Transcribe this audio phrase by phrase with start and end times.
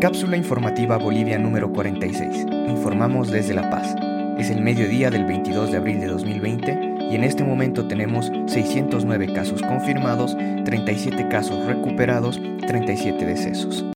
[0.00, 2.46] Cápsula informativa Bolivia número 46.
[2.68, 3.96] Informamos desde La Paz.
[4.38, 9.32] Es el mediodía del 22 de abril de 2020 y en este momento tenemos 609
[9.32, 13.86] casos confirmados, 37 casos recuperados, 37 decesos.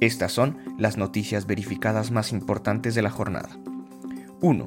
[0.00, 3.48] Estas son las noticias verificadas más importantes de la jornada.
[4.42, 4.64] 1.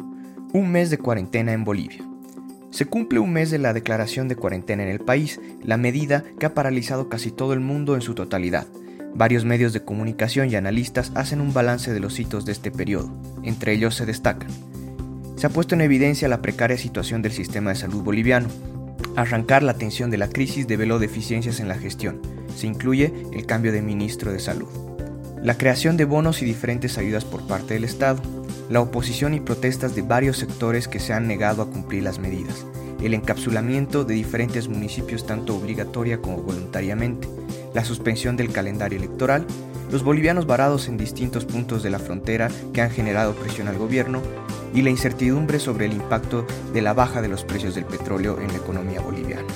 [0.54, 2.04] Un mes de cuarentena en Bolivia.
[2.72, 6.48] Se cumple un mes de la declaración de cuarentena en el país, la medida que
[6.48, 8.66] ha paralizado casi todo el mundo en su totalidad.
[9.16, 13.12] Varios medios de comunicación y analistas hacen un balance de los hitos de este periodo.
[13.44, 14.50] Entre ellos se destacan.
[15.36, 18.50] Se ha puesto en evidencia la precaria situación del sistema de salud boliviano.
[19.16, 22.22] Arrancar la atención de la crisis develó deficiencias en la gestión.
[22.56, 24.70] Se incluye el cambio de ministro de salud.
[25.44, 28.22] La creación de bonos y diferentes ayudas por parte del Estado,
[28.70, 32.66] la oposición y protestas de varios sectores que se han negado a cumplir las medidas,
[33.04, 37.28] el encapsulamiento de diferentes municipios tanto obligatoria como voluntariamente,
[37.74, 39.46] la suspensión del calendario electoral,
[39.92, 44.22] los bolivianos varados en distintos puntos de la frontera que han generado presión al gobierno
[44.74, 48.48] y la incertidumbre sobre el impacto de la baja de los precios del petróleo en
[48.48, 49.48] la economía boliviana.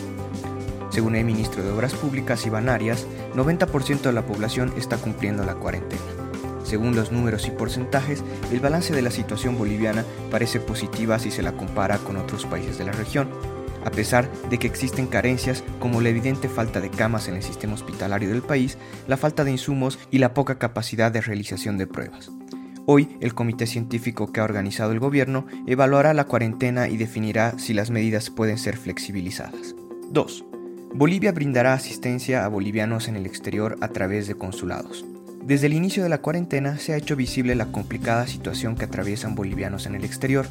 [0.90, 3.06] Según el ministro de Obras Públicas, Iván Arias,
[3.36, 6.02] 90% de la población está cumpliendo la cuarentena.
[6.64, 11.42] Según los números y porcentajes, el balance de la situación boliviana parece positiva si se
[11.42, 13.30] la compara con otros países de la región,
[13.88, 17.74] a pesar de que existen carencias como la evidente falta de camas en el sistema
[17.74, 22.30] hospitalario del país, la falta de insumos y la poca capacidad de realización de pruebas.
[22.86, 27.74] Hoy, el comité científico que ha organizado el gobierno evaluará la cuarentena y definirá si
[27.74, 29.74] las medidas pueden ser flexibilizadas.
[30.12, 30.46] 2.
[30.94, 35.06] Bolivia brindará asistencia a bolivianos en el exterior a través de consulados.
[35.48, 39.34] Desde el inicio de la cuarentena se ha hecho visible la complicada situación que atraviesan
[39.34, 40.46] bolivianos en el exterior.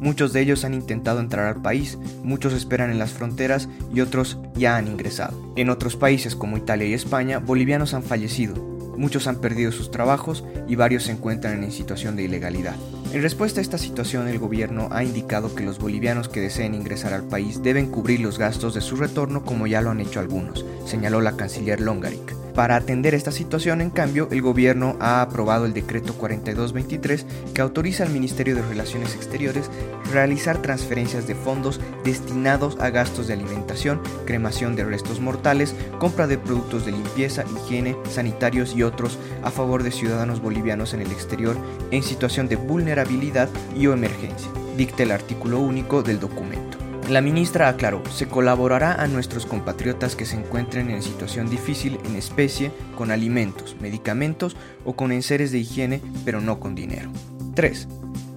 [0.00, 4.38] Muchos de ellos han intentado entrar al país, muchos esperan en las fronteras y otros
[4.54, 5.52] ya han ingresado.
[5.56, 8.54] En otros países como Italia y España, bolivianos han fallecido,
[8.96, 12.76] muchos han perdido sus trabajos y varios se encuentran en situación de ilegalidad.
[13.12, 17.12] En respuesta a esta situación, el gobierno ha indicado que los bolivianos que deseen ingresar
[17.12, 20.64] al país deben cubrir los gastos de su retorno como ya lo han hecho algunos,
[20.86, 22.39] señaló la canciller Longaric.
[22.54, 28.04] Para atender esta situación, en cambio, el gobierno ha aprobado el decreto 4223 que autoriza
[28.04, 29.70] al Ministerio de Relaciones Exteriores
[30.12, 36.38] realizar transferencias de fondos destinados a gastos de alimentación, cremación de restos mortales, compra de
[36.38, 41.56] productos de limpieza, higiene, sanitarios y otros a favor de ciudadanos bolivianos en el exterior
[41.90, 46.79] en situación de vulnerabilidad y o emergencia, dicta el artículo único del documento.
[47.10, 52.14] La ministra aclaró, se colaborará a nuestros compatriotas que se encuentren en situación difícil en
[52.14, 57.10] especie, con alimentos, medicamentos o con enseres de higiene, pero no con dinero.
[57.56, 57.88] 3.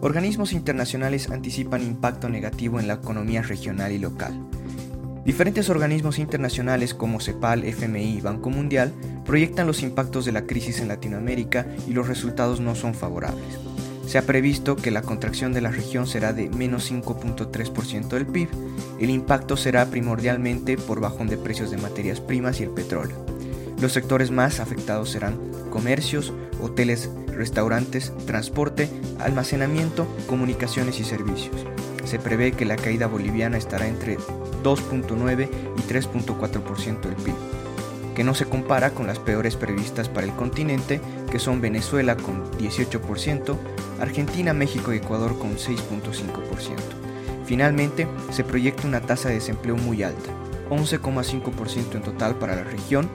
[0.02, 4.34] Organismos internacionales anticipan impacto negativo en la economía regional y local.
[5.24, 8.92] Diferentes organismos internacionales como CEPAL, FMI y Banco Mundial
[9.24, 13.73] proyectan los impactos de la crisis en Latinoamérica y los resultados no son favorables.
[14.06, 18.50] Se ha previsto que la contracción de la región será de menos 5.3% del PIB.
[19.00, 23.16] El impacto será primordialmente por bajón de precios de materias primas y el petróleo.
[23.82, 25.38] Los sectores más afectados serán
[25.70, 31.66] comercios, hoteles, restaurantes, transporte, almacenamiento, comunicaciones y servicios.
[32.06, 34.18] Se prevé que la caída boliviana estará entre
[34.64, 37.53] 2.9 y 3.4% del PIB
[38.16, 41.02] que no se compara con las peores previstas para el continente,
[41.32, 43.58] que son Venezuela con 18%,
[44.00, 47.04] Argentina, México y Ecuador con 6.5%.
[47.46, 50.32] Finalmente, se proyecta una tasa de desempleo muy alta,
[50.70, 53.10] 11,5% en total para la región,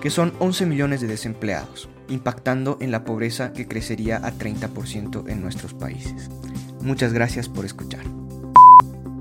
[0.00, 5.40] que son 11 millones de desempleados, impactando en la pobreza que crecería a 30% en
[5.40, 6.30] nuestros países.
[6.80, 8.13] Muchas gracias por escuchar.